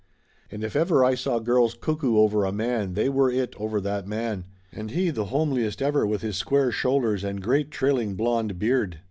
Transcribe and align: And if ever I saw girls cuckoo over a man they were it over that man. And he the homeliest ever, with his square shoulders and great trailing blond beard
And 0.49 0.63
if 0.63 0.75
ever 0.75 1.05
I 1.05 1.13
saw 1.13 1.37
girls 1.37 1.75
cuckoo 1.75 2.17
over 2.17 2.43
a 2.43 2.51
man 2.51 2.95
they 2.95 3.07
were 3.07 3.29
it 3.29 3.53
over 3.59 3.79
that 3.81 4.07
man. 4.07 4.45
And 4.71 4.89
he 4.89 5.11
the 5.11 5.25
homeliest 5.25 5.79
ever, 5.79 6.07
with 6.07 6.23
his 6.23 6.37
square 6.37 6.71
shoulders 6.71 7.23
and 7.23 7.39
great 7.39 7.69
trailing 7.69 8.15
blond 8.15 8.57
beard 8.57 8.99